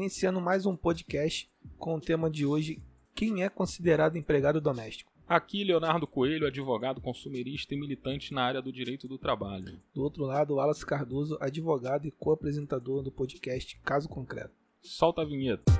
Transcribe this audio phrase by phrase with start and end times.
[0.00, 2.82] iniciando mais um podcast com o tema de hoje:
[3.14, 5.12] quem é considerado empregado doméstico?
[5.28, 9.78] Aqui, Leonardo Coelho, advogado consumerista e militante na área do direito do trabalho.
[9.94, 14.54] Do outro lado, Wallace Cardoso, advogado e co-apresentador do podcast Caso Concreto.
[14.82, 15.70] Solta a vinheta.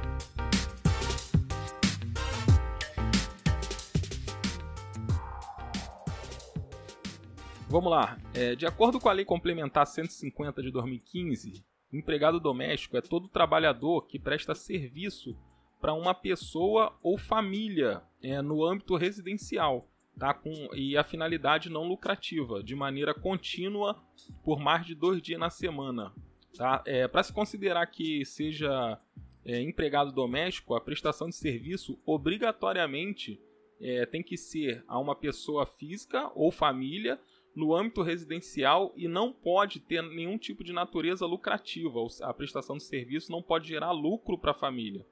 [7.68, 8.18] Vamos lá.
[8.34, 14.06] É, de acordo com a Lei Complementar 150 de 2015, empregado doméstico é todo trabalhador
[14.06, 15.36] que presta serviço
[15.80, 20.34] para uma pessoa ou família é, no âmbito residencial, tá?
[20.34, 24.02] Com, e a finalidade não lucrativa, de maneira contínua
[24.44, 26.12] por mais de dois dias na semana.
[26.56, 26.82] Tá?
[26.84, 29.00] É, para se considerar que seja
[29.44, 33.40] é, empregado doméstico, a prestação de serviço obrigatoriamente
[33.80, 37.18] é, tem que ser a uma pessoa física ou família
[37.54, 41.98] no âmbito residencial e não pode ter nenhum tipo de natureza lucrativa.
[42.22, 45.04] A prestação de serviço não pode gerar lucro para a família.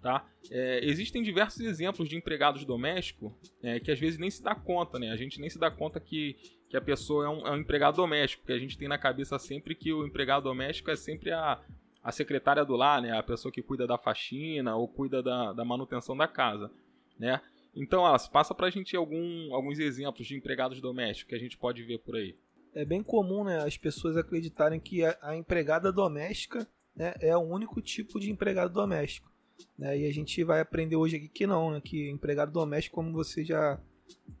[0.00, 0.26] Tá?
[0.50, 3.32] É, existem diversos exemplos de empregados domésticos
[3.62, 5.10] é, que às vezes nem se dá conta, né?
[5.10, 6.36] A gente nem se dá conta que,
[6.70, 9.38] que a pessoa é um, é um, empregado doméstico, porque a gente tem na cabeça
[9.38, 11.60] sempre que o empregado doméstico é sempre a,
[12.02, 13.12] a secretária do lar, né?
[13.12, 16.70] A pessoa que cuida da faxina ou cuida da, da manutenção da casa,
[17.18, 17.42] né?
[17.74, 21.82] Então, Alice, passa pra gente algum, alguns exemplos de empregados domésticos que a gente pode
[21.82, 22.36] ver por aí.
[22.74, 27.40] É bem comum né, as pessoas acreditarem que a, a empregada doméstica né, é o
[27.40, 29.30] único tipo de empregado doméstico.
[29.78, 30.00] Né?
[30.00, 31.80] E a gente vai aprender hoje aqui que não, né?
[31.80, 33.80] que empregado doméstico, como você já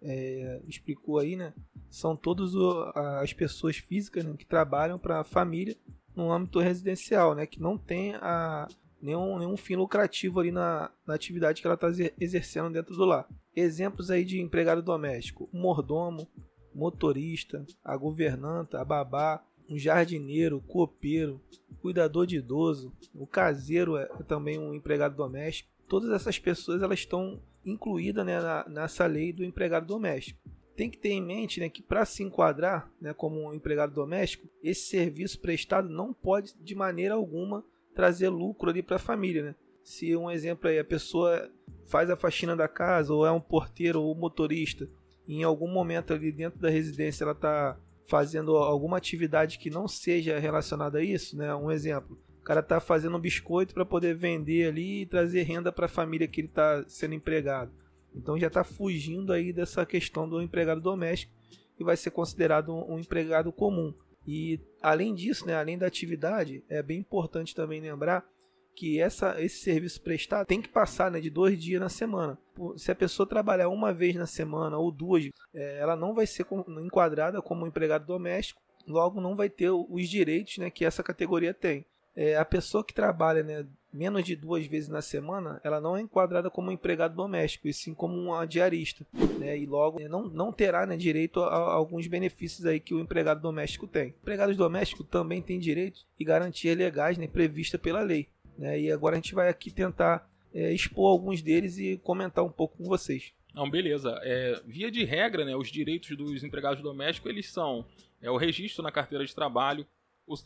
[0.02, 1.52] é, explicou aí, né?
[1.88, 2.52] são todas
[2.94, 5.76] as pessoas físicas né, que trabalham para a família
[6.14, 7.46] no âmbito residencial, né?
[7.46, 8.68] que não tem a,
[9.00, 11.88] nenhum, nenhum fim lucrativo ali na, na atividade que ela está
[12.20, 13.28] exercendo dentro do lar.
[13.54, 16.28] Exemplos aí de empregado doméstico: o mordomo,
[16.74, 21.40] motorista, a governanta, a babá, um jardineiro, copeiro,
[21.80, 25.70] cuidador de idoso, o caseiro é também um empregado doméstico.
[25.88, 30.40] Todas essas pessoas elas estão incluídas né, na, nessa lei do empregado doméstico.
[30.76, 34.48] Tem que ter em mente né, que para se enquadrar né, como um empregado doméstico,
[34.62, 37.64] esse serviço prestado não pode de maneira alguma
[37.94, 39.54] trazer lucro ali para a família, né?
[39.82, 41.50] Se um exemplo aí, a pessoa
[41.86, 44.88] faz a faxina da casa, ou é um porteiro ou motorista,
[45.26, 49.86] e em algum momento ali dentro da residência ela está fazendo alguma atividade que não
[49.86, 51.54] seja relacionada a isso, né?
[51.54, 55.70] Um exemplo, o cara está fazendo um biscoito para poder vender ali e trazer renda
[55.70, 57.70] para a família que ele está sendo empregado.
[58.14, 61.32] Então já está fugindo aí dessa questão do empregado doméstico
[61.78, 63.94] e vai ser considerado um empregado comum.
[64.26, 68.26] E além disso, né, além da atividade, é bem importante também lembrar
[68.74, 72.38] que essa, esse serviço prestado tem que passar né, de dois dias na semana.
[72.76, 76.46] Se a pessoa trabalhar uma vez na semana ou duas, é, ela não vai ser
[76.82, 81.84] enquadrada como empregado doméstico, logo não vai ter os direitos né, que essa categoria tem.
[82.14, 86.00] É, a pessoa que trabalha né, menos de duas vezes na semana, ela não é
[86.00, 89.06] enquadrada como empregado doméstico, e sim como uma diarista.
[89.38, 89.58] Né?
[89.58, 93.00] E logo né, não, não terá né, direito a, a, alguns benefícios aí que o
[93.00, 94.08] empregado doméstico tem.
[94.08, 98.28] Empregados domésticos também têm direitos e garantias legais né, previstas pela lei.
[98.56, 98.80] Né?
[98.80, 102.76] E agora a gente vai aqui tentar é, expor alguns deles e comentar um pouco
[102.76, 103.32] com vocês.
[103.54, 104.18] Não, beleza.
[104.22, 107.84] É, via de regra, né, os direitos dos empregados domésticos eles são
[108.22, 109.86] é, o registro na carteira de trabalho,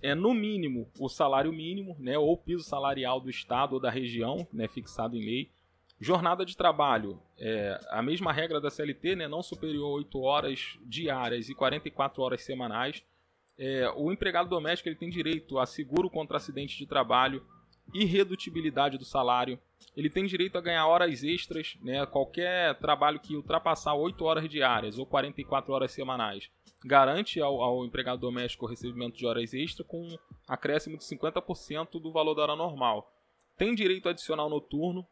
[0.02, 4.46] é no mínimo o salário mínimo, né, ou piso salarial do estado ou da região,
[4.52, 5.50] né, fixado em lei.
[6.00, 10.78] Jornada de trabalho, é, a mesma regra da CLT, né, não superior a 8 horas
[10.82, 13.02] diárias e 44 horas semanais.
[13.56, 17.44] É, o empregado doméstico ele tem direito a seguro contra acidente de trabalho,
[17.92, 19.58] irredutibilidade do salário,
[19.96, 24.98] ele tem direito a ganhar horas extras, né, qualquer trabalho que ultrapassar 8 horas diárias
[24.98, 26.50] ou 44 horas semanais
[26.84, 30.06] garante ao, ao, empregado doméstico o recebimento de horas extras com
[30.46, 33.10] acréscimo de 50% do valor da hora normal.
[33.56, 35.06] Tem direito adicional noturno,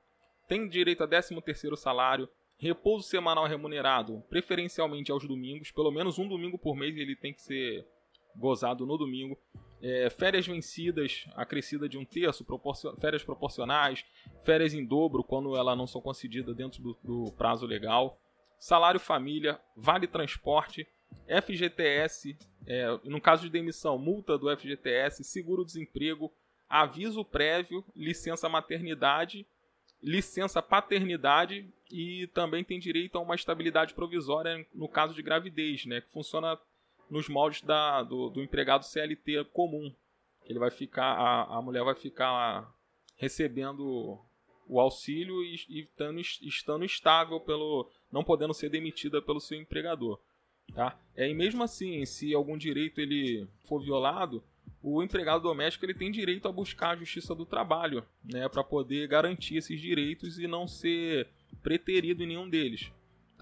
[0.46, 2.28] tem direito a 13º salário,
[2.58, 7.40] repouso semanal remunerado, preferencialmente aos domingos, pelo menos um domingo por mês ele tem que
[7.40, 7.86] ser
[8.36, 9.38] gozado no domingo.
[9.82, 12.94] É, férias vencidas, acrescida de um terço, proporcion...
[12.96, 14.04] férias proporcionais,
[14.44, 18.16] férias em dobro quando elas não são concedidas dentro do, do prazo legal,
[18.60, 20.86] salário família, vale transporte,
[21.26, 26.32] FGTS, é, no caso de demissão, multa do FGTS, seguro-desemprego,
[26.68, 29.46] aviso prévio, licença maternidade,
[30.02, 36.00] licença paternidade e também tem direito a uma estabilidade provisória no caso de gravidez, né,
[36.00, 36.58] que funciona
[37.12, 39.94] nos moldes da, do, do empregado CLT comum.
[40.46, 42.74] Ele vai ficar, a, a mulher vai ficar
[43.16, 44.18] recebendo
[44.66, 50.18] o auxílio e, e estando, estando estável pelo não podendo ser demitida pelo seu empregador.
[50.74, 50.98] Tá?
[51.14, 54.42] É, e mesmo assim, se algum direito ele for violado,
[54.82, 59.06] o empregado doméstico ele tem direito a buscar a justiça do trabalho, né, para poder
[59.06, 61.28] garantir esses direitos e não ser
[61.62, 62.90] preterido em nenhum deles,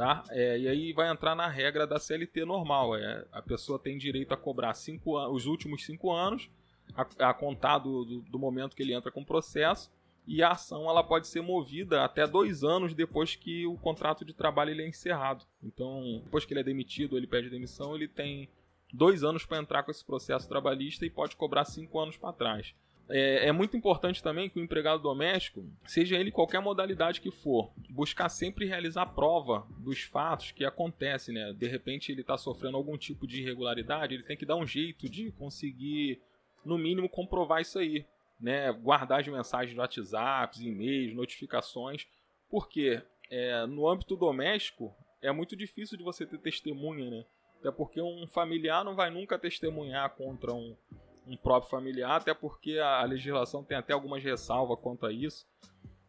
[0.00, 0.24] tá?
[0.30, 4.32] É, e aí vai entrar na regra da CLT normal, é, a pessoa tem direito
[4.32, 6.48] a cobrar cinco, os últimos cinco anos,
[6.94, 9.92] a, a contar do, do, do momento que ele entra com o processo,
[10.26, 14.32] e a ação ela pode ser movida até dois anos depois que o contrato de
[14.32, 15.44] trabalho ele é encerrado.
[15.62, 18.48] Então, depois que ele é demitido, ele pede demissão, ele tem
[18.90, 22.74] dois anos para entrar com esse processo trabalhista e pode cobrar cinco anos para trás.
[23.12, 27.72] É, é, muito importante também que o empregado doméstico, seja ele qualquer modalidade que for,
[27.88, 31.52] buscar sempre realizar prova dos fatos que acontecem, né?
[31.52, 35.08] De repente ele está sofrendo algum tipo de irregularidade, ele tem que dar um jeito
[35.08, 36.20] de conseguir,
[36.64, 38.06] no mínimo, comprovar isso aí,
[38.40, 38.70] né?
[38.72, 42.06] Guardar as mensagens de WhatsApp, e-mails, notificações,
[42.48, 47.24] porque é, no âmbito doméstico é muito difícil de você ter testemunha, né?
[47.58, 50.76] Até porque um familiar não vai nunca testemunhar contra um,
[51.26, 55.46] um próprio familiar, até porque a, a legislação tem até algumas ressalvas quanto a isso.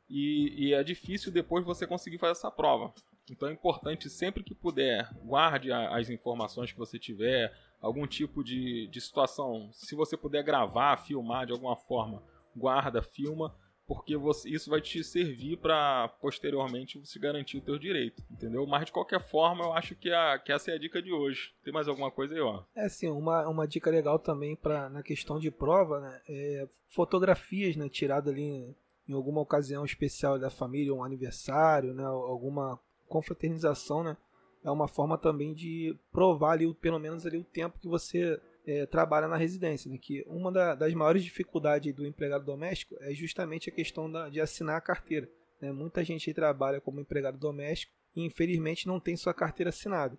[0.10, 2.94] E, e, é difícil depois você conseguir fazer essa prova.
[3.30, 8.44] Então é importante, sempre que puder, guarde a, as informações que você tiver, algum tipo
[8.44, 9.70] de, de situação.
[9.72, 12.22] Se você puder gravar, filmar de alguma forma,
[12.56, 13.56] guarda, filma,
[13.94, 18.66] porque você, isso vai te servir para posteriormente você garantir o teu direito, entendeu?
[18.66, 21.54] Mas de qualquer forma, eu acho que, a, que essa é a dica de hoje.
[21.62, 22.64] Tem mais alguma coisa aí, ó?
[22.74, 26.22] É sim, uma, uma dica legal também para na questão de prova, né?
[26.30, 28.74] É fotografias, né, tiradas ali
[29.10, 32.80] em alguma ocasião especial da família, um aniversário, né, alguma
[33.10, 34.16] confraternização, né?
[34.64, 38.86] É uma forma também de provar ali, pelo menos ali o tempo que você é,
[38.86, 39.98] trabalha na residência, né?
[39.98, 44.40] que uma da, das maiores dificuldades do empregado doméstico é justamente a questão da, de
[44.40, 45.28] assinar a carteira.
[45.60, 45.72] Né?
[45.72, 50.18] Muita gente trabalha como empregado doméstico e infelizmente não tem sua carteira assinada.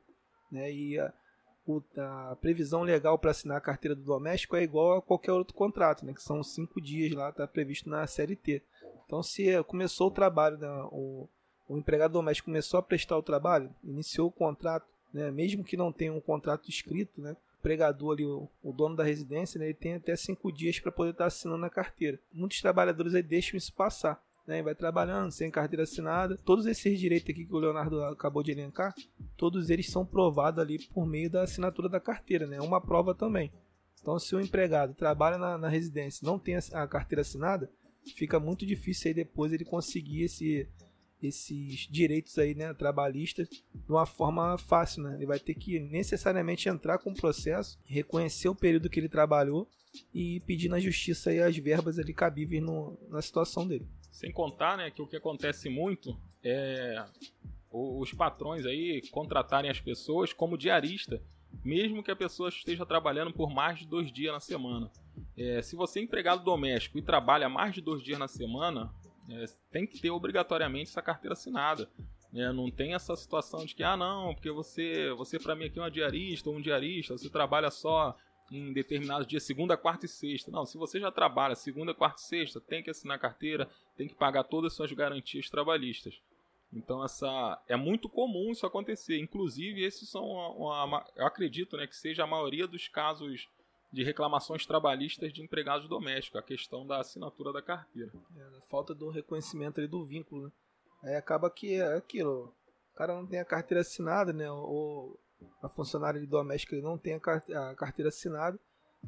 [0.50, 0.72] Né?
[0.72, 1.12] E a,
[1.66, 5.54] o, a previsão legal para assinar a carteira do doméstico é igual a qualquer outro
[5.54, 6.12] contrato, né?
[6.12, 8.62] que são cinco dias lá, está previsto na CLT.
[9.06, 10.68] Então, se começou o trabalho, né?
[10.90, 11.28] o,
[11.68, 15.30] o empregado doméstico começou a prestar o trabalho, iniciou o contrato, né?
[15.30, 17.36] mesmo que não tenha um contrato escrito, né?
[17.62, 21.12] Empregador ali, o, o dono da residência, né, ele tem até cinco dias para poder
[21.12, 22.18] estar tá assinando a carteira.
[22.32, 24.20] Muitos trabalhadores aí deixam isso passar.
[24.44, 26.36] Né, vai trabalhando sem carteira assinada.
[26.44, 28.92] Todos esses direitos aqui que o Leonardo acabou de elencar,
[29.36, 32.60] todos eles são provados ali por meio da assinatura da carteira, né?
[32.60, 33.52] Uma prova também.
[34.00, 37.70] Então, se o empregado trabalha na, na residência não tem a, a carteira assinada,
[38.16, 40.68] fica muito difícil aí depois ele conseguir esse,
[41.22, 45.14] esses direitos aí, né, trabalhistas de uma forma fácil, né?
[45.16, 49.68] Ele vai ter que necessariamente entrar com o processo, reconhecer o período que ele trabalhou
[50.12, 53.86] e pedir na justiça aí as verbas ali cabíveis no, na situação dele.
[54.10, 57.04] Sem contar, né, que o que acontece muito é
[57.72, 61.22] os patrões aí contratarem as pessoas como diarista,
[61.64, 64.90] mesmo que a pessoa esteja trabalhando por mais de dois dias na semana.
[65.36, 68.92] É, se você é empregado doméstico e trabalha mais de dois dias na semana,
[69.30, 71.88] é, tem que ter obrigatoriamente essa carteira assinada.
[72.34, 75.78] É, não tem essa situação de que, ah, não, porque você, você para mim aqui
[75.78, 78.16] é uma diarista ou um diarista, você trabalha só
[78.50, 80.50] em determinados dias, segunda, quarta e sexta.
[80.50, 84.14] Não, se você já trabalha segunda, quarta e sexta, tem que assinar carteira, tem que
[84.14, 86.20] pagar todas as suas garantias trabalhistas.
[86.72, 89.18] Então essa é muito comum isso acontecer.
[89.18, 93.48] Inclusive esses são uma, uma, eu acredito, né, que seja a maioria dos casos
[93.92, 98.10] de reclamações trabalhistas de empregados domésticos, a questão da assinatura da carteira.
[98.36, 100.52] É, falta do reconhecimento ali do vínculo, né?
[101.02, 102.54] Aí acaba que é aquilo,
[102.92, 104.50] o cara não tem a carteira assinada, né?
[104.50, 105.18] Ou
[105.60, 108.58] a funcionária doméstica não tem a carteira assinada.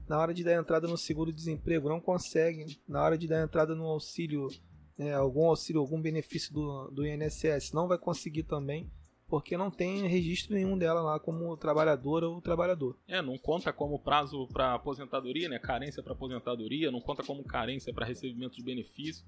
[0.09, 2.81] Na hora de dar entrada no seguro-desemprego, não consegue.
[2.89, 4.49] Na hora de dar entrada no auxílio,
[4.99, 8.91] né, algum auxílio, algum benefício do, do INSS, não vai conseguir também
[9.35, 12.97] porque não tem registro nenhum dela lá como trabalhadora ou trabalhador.
[13.09, 15.59] É, não conta como prazo para aposentadoria, né?
[15.59, 19.27] Carência para aposentadoria, não conta como carência para recebimento de benefício.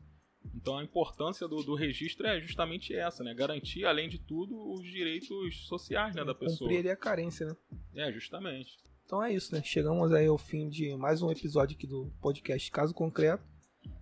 [0.54, 3.34] Então a importância do, do, registro é justamente essa, né?
[3.34, 6.70] Garantir, além de tudo, os direitos sociais né, da pessoa.
[6.70, 7.56] Cumprir a carência, né?
[7.96, 8.78] É, justamente.
[9.04, 9.60] Então é isso, né?
[9.64, 13.42] Chegamos aí ao fim de mais um episódio aqui do podcast Caso Concreto.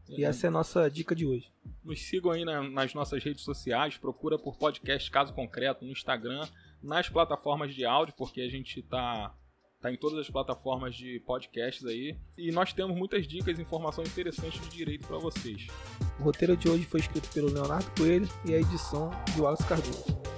[0.09, 1.51] E essa é a nossa dica de hoje.
[1.83, 6.47] Nos sigam aí na, nas nossas redes sociais, procura por podcast Caso Concreto no Instagram,
[6.83, 9.35] nas plataformas de áudio, porque a gente tá,
[9.81, 12.19] tá em todas as plataformas de podcasts aí.
[12.37, 15.67] E nós temos muitas dicas e informações interessantes de direito para vocês.
[16.21, 20.34] O roteiro de hoje foi escrito pelo Leonardo Coelho e a edição de Wallace Cardoso.